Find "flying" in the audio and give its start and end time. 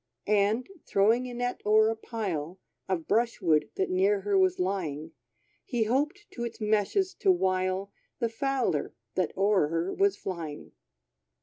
10.17-10.71